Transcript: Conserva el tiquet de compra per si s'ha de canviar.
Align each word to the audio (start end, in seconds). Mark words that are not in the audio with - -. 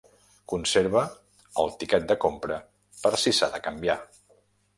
Conserva 0.51 1.03
el 1.63 1.69
tiquet 1.83 2.07
de 2.13 2.17
compra 2.25 2.59
per 3.05 3.13
si 3.27 3.35
s'ha 3.41 3.53
de 3.57 3.61
canviar. 3.71 4.01